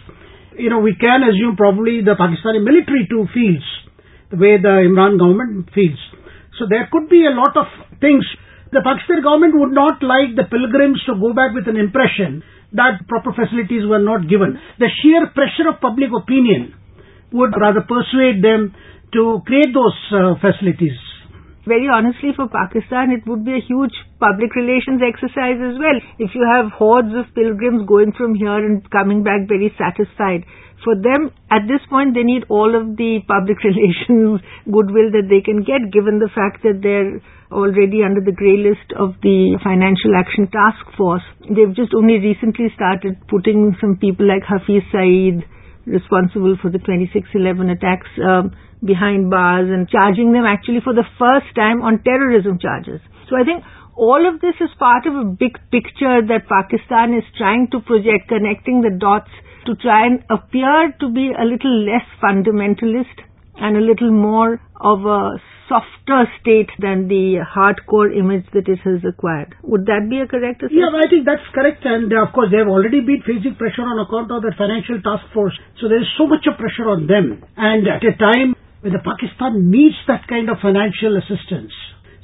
you 0.59 0.71
know, 0.71 0.79
we 0.79 0.95
can 0.95 1.23
assume 1.25 1.57
probably 1.57 2.03
the 2.03 2.19
Pakistani 2.19 2.63
military 2.63 3.07
too 3.09 3.27
feels 3.33 3.65
the 4.31 4.37
way 4.37 4.61
the 4.61 4.85
Imran 4.85 5.17
government 5.17 5.71
feels. 5.73 5.99
So 6.59 6.67
there 6.69 6.89
could 6.91 7.09
be 7.09 7.25
a 7.25 7.33
lot 7.33 7.57
of 7.57 7.67
things. 8.03 8.27
The 8.75 8.85
Pakistani 8.85 9.23
government 9.23 9.57
would 9.57 9.73
not 9.73 10.03
like 10.03 10.37
the 10.37 10.45
pilgrims 10.45 11.01
to 11.09 11.17
go 11.17 11.33
back 11.33 11.55
with 11.55 11.71
an 11.71 11.81
impression 11.81 12.45
that 12.77 13.09
proper 13.09 13.33
facilities 13.33 13.89
were 13.89 14.03
not 14.03 14.29
given. 14.29 14.61
The 14.79 14.93
sheer 15.01 15.33
pressure 15.33 15.73
of 15.73 15.81
public 15.81 16.13
opinion 16.13 16.77
would 17.33 17.57
rather 17.57 17.81
persuade 17.81 18.45
them 18.45 18.75
to 19.17 19.41
create 19.47 19.73
those 19.73 19.97
uh, 20.13 20.37
facilities. 20.37 20.99
Very 21.69 21.89
honestly, 21.93 22.33
for 22.33 22.49
Pakistan, 22.49 23.13
it 23.13 23.29
would 23.29 23.45
be 23.45 23.53
a 23.53 23.61
huge 23.61 23.93
public 24.19 24.57
relations 24.57 25.05
exercise 25.05 25.61
as 25.61 25.77
well. 25.77 25.99
If 26.17 26.33
you 26.33 26.41
have 26.49 26.73
hordes 26.73 27.13
of 27.13 27.29
pilgrims 27.37 27.85
going 27.85 28.17
from 28.17 28.35
here 28.35 28.57
and 28.57 28.81
coming 28.89 29.21
back 29.23 29.45
very 29.53 29.69
satisfied, 29.77 30.49
for 30.81 30.97
them, 30.97 31.29
at 31.53 31.69
this 31.69 31.85
point, 31.93 32.15
they 32.17 32.25
need 32.25 32.49
all 32.49 32.73
of 32.73 32.97
the 32.97 33.21
public 33.29 33.61
relations 33.69 34.41
goodwill 34.65 35.13
that 35.13 35.29
they 35.29 35.45
can 35.45 35.61
get, 35.61 35.93
given 35.93 36.25
the 36.25 36.33
fact 36.33 36.65
that 36.65 36.81
they're 36.81 37.21
already 37.53 38.01
under 38.01 38.25
the 38.25 38.33
grey 38.33 38.57
list 38.57 38.89
of 38.97 39.21
the 39.21 39.61
Financial 39.61 40.17
Action 40.17 40.49
Task 40.49 40.81
Force. 40.97 41.25
They've 41.53 41.77
just 41.77 41.93
only 41.93 42.17
recently 42.17 42.73
started 42.73 43.21
putting 43.29 43.77
some 43.77 44.01
people 44.01 44.25
like 44.25 44.45
Hafiz 44.49 44.89
Saeed, 44.89 45.45
responsible 45.85 46.57
for 46.61 46.73
the 46.73 46.81
2611 46.81 47.77
attacks, 47.77 48.09
um, 48.25 48.57
behind 48.85 49.31
bars 49.31 49.69
and 49.69 49.89
charging 49.89 50.33
them 50.33 50.45
actually 50.47 50.81
for 50.83 50.95
the 50.95 51.07
first 51.19 51.51
time 51.55 51.83
on 51.83 52.03
terrorism 52.03 52.59
charges. 52.59 53.01
So 53.29 53.37
I 53.37 53.45
think 53.45 53.65
all 53.99 54.23
of 54.29 54.41
this 54.41 54.55
is 54.61 54.71
part 54.79 55.07
of 55.07 55.15
a 55.15 55.25
big 55.27 55.59
picture 55.75 56.23
that 56.23 56.47
Pakistan 56.47 57.15
is 57.15 57.27
trying 57.37 57.69
to 57.73 57.81
project, 57.81 58.29
connecting 58.29 58.81
the 58.81 58.95
dots 58.95 59.31
to 59.67 59.75
try 59.75 60.07
and 60.07 60.23
appear 60.31 60.95
to 61.01 61.11
be 61.11 61.35
a 61.35 61.45
little 61.45 61.85
less 61.85 62.07
fundamentalist 62.23 63.27
and 63.59 63.77
a 63.77 63.83
little 63.83 64.13
more 64.15 64.63
of 64.81 65.05
a 65.05 65.43
softer 65.69 66.25
state 66.41 66.71
than 66.79 67.09
the 67.11 67.43
hardcore 67.45 68.09
image 68.09 68.47
that 68.55 68.71
it 68.71 68.79
has 68.87 69.05
acquired. 69.05 69.55
Would 69.63 69.85
that 69.87 70.07
be 70.09 70.23
a 70.23 70.27
correct 70.27 70.63
assessment? 70.63 70.81
Yeah, 70.81 70.95
I 70.95 71.11
think 71.11 71.27
that's 71.27 71.45
correct. 71.53 71.85
And 71.85 72.09
uh, 72.09 72.25
of 72.25 72.33
course, 72.33 72.49
they 72.55 72.63
have 72.63 72.71
already 72.71 73.05
been 73.05 73.21
facing 73.27 73.59
pressure 73.59 73.85
on 73.85 74.01
account 74.01 74.33
of 74.33 74.41
the 74.41 74.55
financial 74.57 75.03
task 75.05 75.29
force. 75.35 75.53
So 75.83 75.91
there 75.91 76.01
is 76.01 76.09
so 76.17 76.25
much 76.25 76.49
of 76.49 76.57
pressure 76.57 76.89
on 76.89 77.11
them. 77.11 77.45
And 77.59 77.85
at 77.85 78.01
a 78.01 78.17
time 78.17 78.57
when 78.81 78.93
the 78.93 79.03
Pakistan 79.03 79.71
needs 79.71 79.97
that 80.07 80.27
kind 80.29 80.49
of 80.49 80.63
financial 80.63 81.19
assistance. 81.19 81.73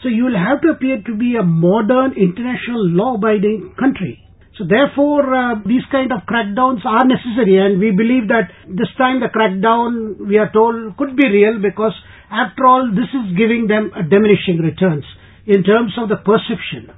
So 0.03 0.09
you 0.09 0.25
will 0.25 0.37
have 0.37 0.61
to 0.63 0.77
appear 0.77 1.01
to 1.01 1.15
be 1.17 1.37
a 1.37 1.43
modern 1.43 2.13
international 2.13 2.85
law-abiding 2.93 3.75
country. 3.81 4.21
So 4.59 4.63
therefore, 4.63 5.27
uh, 5.35 5.55
these 5.67 5.83
kind 5.91 6.13
of 6.13 6.23
crackdowns 6.31 6.87
are 6.87 7.03
necessary 7.03 7.59
and 7.59 7.81
we 7.81 7.91
believe 7.91 8.31
that 8.31 8.55
this 8.71 8.93
time 8.95 9.19
the 9.19 9.33
crackdown, 9.33 10.29
we 10.29 10.39
are 10.39 10.53
told, 10.53 10.97
could 10.97 11.17
be 11.17 11.27
real 11.27 11.59
because 11.59 11.97
after 12.31 12.67
all, 12.67 12.87
this 12.95 13.11
is 13.11 13.35
giving 13.35 13.67
them 13.67 13.91
diminishing 13.91 14.63
returns 14.63 15.03
in 15.47 15.65
terms 15.65 15.99
of 15.99 16.09
the 16.09 16.23
perception. 16.23 16.95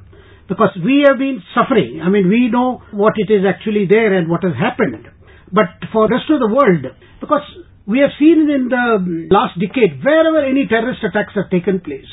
Because 0.48 0.76
we 0.84 1.02
have 1.08 1.18
been 1.18 1.42
suffering. 1.56 2.02
I 2.04 2.08
mean, 2.10 2.28
we 2.28 2.50
know 2.52 2.82
what 2.92 3.14
it 3.16 3.32
is 3.32 3.42
actually 3.48 3.88
there 3.88 4.14
and 4.14 4.28
what 4.28 4.44
has 4.44 4.54
happened. 4.54 5.08
But 5.50 5.80
for 5.90 6.06
the 6.06 6.20
rest 6.20 6.30
of 6.30 6.38
the 6.38 6.52
world, 6.52 6.92
because 7.20 7.42
we 7.86 8.02
have 8.02 8.10
seen 8.18 8.50
in 8.50 8.68
the 8.68 8.86
last 9.30 9.54
decade, 9.58 10.02
wherever 10.02 10.42
any 10.42 10.66
terrorist 10.66 11.02
attacks 11.06 11.38
have 11.38 11.50
taken 11.50 11.80
place, 11.80 12.06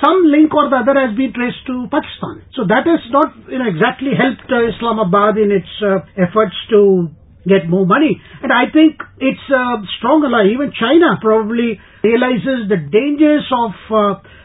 some 0.00 0.24
link 0.24 0.54
or 0.54 0.70
the 0.70 0.80
other 0.80 0.96
has 0.96 1.12
been 1.16 1.34
traced 1.36 1.60
to 1.68 1.84
Pakistan. 1.92 2.48
So 2.56 2.64
that 2.64 2.88
has 2.88 3.02
not 3.12 3.34
you 3.50 3.58
know, 3.58 3.68
exactly 3.68 4.14
helped 4.14 4.46
uh, 4.48 4.72
Islamabad 4.72 5.36
in 5.36 5.50
its 5.50 5.68
uh, 5.82 6.06
efforts 6.16 6.56
to 6.70 7.10
get 7.44 7.68
more 7.68 7.84
money. 7.84 8.16
And 8.42 8.52
I 8.52 8.70
think 8.70 9.02
it's 9.18 9.46
a 9.50 9.82
strong 9.98 10.22
ally. 10.22 10.54
Even 10.54 10.72
China 10.72 11.18
probably 11.20 11.80
realizes 12.02 12.70
the 12.70 12.78
dangers 12.78 13.44
of 13.50 13.72
uh, 13.90 14.00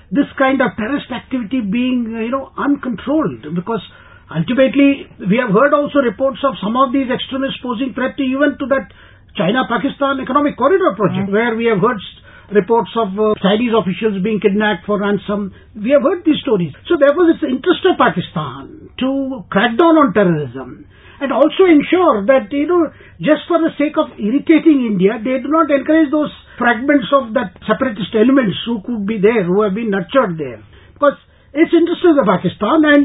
this 0.09 0.29
kind 0.37 0.61
of 0.61 0.73
terrorist 0.75 1.09
activity 1.13 1.61
being, 1.61 2.11
uh, 2.11 2.25
you 2.25 2.33
know, 2.33 2.49
uncontrolled 2.57 3.45
because 3.53 3.81
ultimately 4.33 5.05
we 5.21 5.37
have 5.37 5.53
heard 5.53 5.73
also 5.73 6.01
reports 6.01 6.41
of 6.41 6.57
some 6.59 6.73
of 6.73 6.91
these 6.91 7.09
extremists 7.13 7.61
posing 7.61 7.93
threat 7.93 8.17
to 8.17 8.23
even 8.25 8.57
to 8.57 8.65
that 8.73 8.89
China-Pakistan 9.35 10.21
economic 10.21 10.57
corridor 10.57 10.93
project 10.95 11.29
mm-hmm. 11.29 11.35
where 11.35 11.53
we 11.57 11.65
have 11.65 11.81
heard 11.81 12.01
reports 12.53 12.91
of 12.99 13.15
uh, 13.17 13.33
Chinese 13.41 13.73
officials 13.73 14.21
being 14.21 14.37
kidnapped 14.37 14.85
for 14.85 14.99
ransom. 14.99 15.53
We 15.73 15.95
have 15.95 16.05
heard 16.05 16.21
these 16.21 16.39
stories. 16.45 16.75
So 16.85 16.99
therefore 16.99 17.31
it's 17.33 17.41
the 17.41 17.49
interest 17.49 17.81
of 17.87 17.97
Pakistan 17.97 18.93
to 18.99 19.41
crack 19.49 19.73
down 19.79 19.97
on 19.97 20.13
terrorism 20.13 20.85
and 21.23 21.31
also 21.31 21.65
ensure 21.65 22.27
that, 22.27 22.51
you 22.51 22.67
know, 22.67 22.91
just 23.17 23.47
for 23.47 23.57
the 23.63 23.71
sake 23.79 23.95
of 23.95 24.11
irritating 24.19 24.85
India, 24.85 25.17
they 25.17 25.39
do 25.39 25.49
not 25.49 25.71
encourage 25.71 26.11
those 26.11 26.29
fragments 26.59 27.09
of 27.15 27.33
that 27.33 27.55
separatist 27.63 28.11
elements 28.13 28.59
who 28.67 28.83
could 28.83 29.07
be 29.07 29.17
there, 29.17 29.47
who 29.47 29.63
have 29.63 29.73
been 29.73 29.89
nurtured 29.89 30.35
there. 30.37 30.61
Because 30.93 31.17
it's 31.55 31.73
interest 31.73 32.05
of 32.05 32.27
Pakistan 32.27 32.79
and 32.85 33.01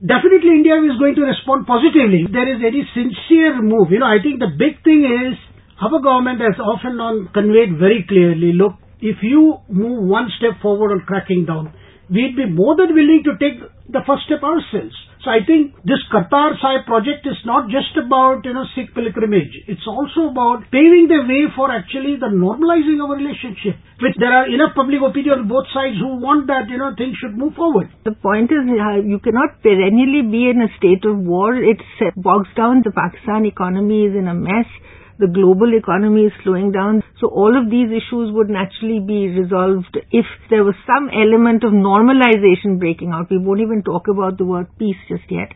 definitely 0.00 0.64
India 0.64 0.80
is 0.80 0.96
going 0.96 1.14
to 1.18 1.28
respond 1.28 1.68
positively. 1.68 2.24
If 2.26 2.32
there 2.32 2.48
is 2.48 2.62
any 2.64 2.82
sincere 2.96 3.60
move. 3.60 3.92
You 3.92 4.00
know, 4.00 4.10
I 4.10 4.22
think 4.22 4.40
the 4.40 4.50
big 4.54 4.80
thing 4.82 5.04
is 5.04 5.36
our 5.80 6.00
government 6.02 6.40
has 6.40 6.58
often 6.58 6.98
on 6.98 7.28
conveyed 7.32 7.78
very 7.78 8.04
clearly, 8.08 8.52
look, 8.52 8.74
if 9.00 9.22
you 9.22 9.58
move 9.68 10.08
one 10.08 10.28
step 10.38 10.60
forward 10.60 10.90
on 10.90 11.06
cracking 11.06 11.46
down, 11.46 11.72
we'd 12.10 12.34
be 12.34 12.50
more 12.50 12.74
than 12.74 12.94
willing 12.94 13.22
to 13.24 13.38
take 13.38 13.62
the 13.86 14.02
first 14.06 14.26
step 14.26 14.42
ourselves. 14.42 14.96
So 15.22 15.34
I 15.34 15.42
think 15.46 15.74
this 15.82 15.98
Kartar 16.14 16.54
Sahib 16.62 16.86
project 16.86 17.26
is 17.26 17.38
not 17.44 17.66
just 17.70 17.90
about, 17.98 18.46
you 18.46 18.54
know, 18.54 18.62
Sikh 18.74 18.94
pilgrimage. 18.94 19.50
It's 19.66 19.82
also 19.86 20.30
about 20.30 20.62
paving 20.70 21.10
the 21.10 21.26
way 21.26 21.50
for 21.54 21.70
actually 21.74 22.18
the 22.22 22.30
normalizing 22.30 23.02
of 23.02 23.10
a 23.10 23.18
relationship. 23.18 23.82
Which 23.98 24.14
there 24.18 24.30
are 24.30 24.46
enough 24.46 24.78
public 24.78 25.02
opinion 25.02 25.42
on 25.42 25.50
both 25.50 25.66
sides 25.74 25.98
who 25.98 26.22
want 26.22 26.46
that, 26.46 26.70
you 26.70 26.78
know, 26.78 26.94
things 26.94 27.18
should 27.18 27.34
move 27.34 27.58
forward. 27.58 27.90
The 28.06 28.14
point 28.14 28.50
is, 28.54 28.62
you 29.06 29.18
cannot 29.18 29.58
perennially 29.58 30.22
be 30.22 30.54
in 30.54 30.62
a 30.62 30.70
state 30.78 31.02
of 31.02 31.18
war. 31.18 31.54
It 31.54 31.82
bogs 32.14 32.50
down. 32.54 32.86
The 32.86 32.94
Pakistan 32.94 33.42
economy 33.44 34.06
is 34.06 34.14
in 34.14 34.30
a 34.30 34.34
mess 34.38 34.70
the 35.18 35.26
global 35.26 35.74
economy 35.76 36.26
is 36.26 36.32
slowing 36.42 36.72
down. 36.72 37.02
So 37.20 37.28
all 37.28 37.56
of 37.58 37.70
these 37.70 37.90
issues 37.90 38.30
would 38.32 38.48
naturally 38.48 39.00
be 39.00 39.28
resolved 39.28 39.98
if 40.10 40.26
there 40.50 40.64
was 40.64 40.74
some 40.86 41.10
element 41.10 41.64
of 41.64 41.72
normalization 41.72 42.78
breaking 42.78 43.10
out. 43.12 43.30
We 43.30 43.38
won't 43.38 43.60
even 43.60 43.82
talk 43.82 44.06
about 44.08 44.38
the 44.38 44.46
word 44.46 44.66
peace 44.78 44.98
just 45.08 45.26
yet. 45.30 45.52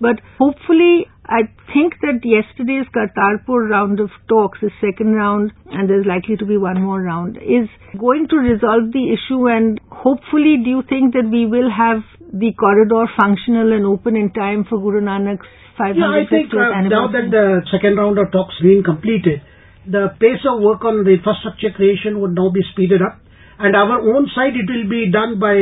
But 0.00 0.20
hopefully, 0.38 1.06
I 1.24 1.48
think 1.72 1.94
that 2.02 2.20
yesterday's 2.20 2.86
Kartarpur 2.92 3.70
round 3.70 4.00
of 4.00 4.10
talks, 4.28 4.58
the 4.60 4.70
second 4.80 5.14
round, 5.14 5.52
and 5.70 5.88
there's 5.88 6.04
likely 6.04 6.36
to 6.36 6.44
be 6.44 6.58
one 6.58 6.82
more 6.82 7.00
round, 7.00 7.38
is 7.38 7.70
going 7.98 8.28
to 8.28 8.36
resolve 8.36 8.92
the 8.92 9.14
issue. 9.14 9.48
And 9.48 9.80
hopefully, 9.90 10.58
do 10.62 10.70
you 10.70 10.82
think 10.88 11.14
that 11.14 11.30
we 11.30 11.46
will 11.46 11.70
have 11.70 12.02
the 12.34 12.50
corridor 12.58 13.06
functional 13.16 13.72
and 13.72 13.86
open 13.86 14.16
in 14.16 14.32
time 14.34 14.66
for 14.68 14.78
Guru 14.78 15.00
Nanak's 15.00 15.46
550th 15.78 15.98
yeah, 15.98 16.10
I 16.10 16.22
think 16.28 16.50
uh, 16.50 16.82
now 16.90 17.06
that 17.10 17.30
the 17.30 17.62
second 17.70 17.96
round 17.96 18.18
of 18.18 18.30
talks 18.30 18.54
being 18.62 18.82
completed, 18.82 19.42
the 19.86 20.14
pace 20.18 20.42
of 20.42 20.62
work 20.62 20.84
on 20.84 21.02
the 21.04 21.14
infrastructure 21.14 21.70
creation 21.74 22.20
would 22.20 22.34
now 22.34 22.50
be 22.50 22.62
speeded 22.74 23.02
up 23.02 23.23
and 23.58 23.76
our 23.76 24.00
own 24.02 24.26
side 24.34 24.54
it 24.56 24.66
will 24.66 24.88
be 24.88 25.10
done 25.10 25.38
by 25.38 25.56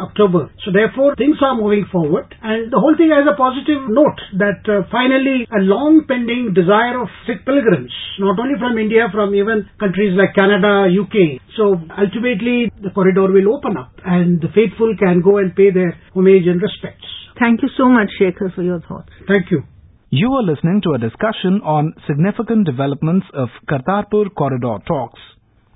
October. 0.00 0.50
So 0.64 0.72
therefore 0.72 1.16
things 1.16 1.36
are 1.40 1.56
moving 1.56 1.86
forward 1.90 2.28
and 2.42 2.72
the 2.72 2.80
whole 2.80 2.94
thing 2.96 3.10
has 3.10 3.24
a 3.24 3.36
positive 3.36 3.88
note 3.88 4.20
that 4.38 4.60
uh, 4.68 4.84
finally 4.90 5.48
a 5.48 5.62
long 5.64 6.04
pending 6.06 6.52
desire 6.54 7.00
of 7.00 7.08
Sikh 7.26 7.44
pilgrims, 7.44 7.92
not 8.18 8.38
only 8.38 8.58
from 8.58 8.76
India, 8.78 9.08
from 9.12 9.34
even 9.34 9.68
countries 9.80 10.12
like 10.16 10.36
Canada, 10.36 10.88
UK. 10.88 11.40
So 11.56 11.80
ultimately 11.96 12.72
the 12.82 12.90
corridor 12.90 13.28
will 13.30 13.56
open 13.56 13.76
up 13.76 13.92
and 14.04 14.40
the 14.40 14.48
faithful 14.52 14.94
can 14.98 15.22
go 15.24 15.38
and 15.38 15.54
pay 15.54 15.70
their 15.70 15.96
homage 16.14 16.46
and 16.46 16.60
respects. 16.60 17.06
Thank 17.38 17.62
you 17.62 17.70
so 17.76 17.88
much 17.88 18.10
Shekhar 18.20 18.54
for 18.54 18.62
your 18.62 18.80
thoughts. 18.80 19.10
Thank 19.26 19.50
you. 19.50 19.62
You 20.10 20.32
are 20.32 20.42
listening 20.42 20.80
to 20.84 20.94
a 20.94 20.98
discussion 20.98 21.60
on 21.62 21.92
significant 22.08 22.64
developments 22.64 23.26
of 23.34 23.48
Kartarpur 23.68 24.34
corridor 24.34 24.78
talks. 24.86 25.20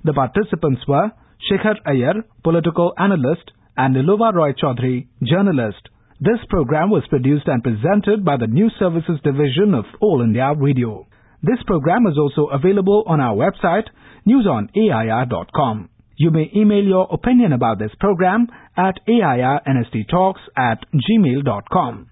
The 0.03 0.11
participants 0.11 0.81
were 0.87 1.11
Shekhar 1.49 1.75
Iyer, 1.85 2.23
political 2.43 2.93
analyst, 2.97 3.51
and 3.75 3.95
Nilova 3.95 4.33
Roy 4.33 4.53
Chaudhary, 4.53 5.07
journalist. 5.23 5.89
This 6.19 6.39
program 6.49 6.89
was 6.89 7.03
produced 7.09 7.47
and 7.47 7.63
presented 7.63 8.23
by 8.23 8.37
the 8.37 8.47
News 8.47 8.73
Services 8.79 9.19
Division 9.23 9.73
of 9.73 9.85
All 9.99 10.21
India 10.21 10.53
Radio. 10.55 11.05
This 11.41 11.61
program 11.65 12.07
is 12.07 12.17
also 12.17 12.47
available 12.47 13.03
on 13.07 13.19
our 13.19 13.35
website, 13.35 13.87
newsonair.com. 14.27 15.89
You 16.15 16.31
may 16.31 16.49
email 16.55 16.83
your 16.83 17.07
opinion 17.11 17.51
about 17.51 17.79
this 17.79 17.91
program 17.99 18.47
at 18.77 18.95
airnsttalks 19.07 20.39
at 20.55 20.79
gmail.com. 20.93 22.09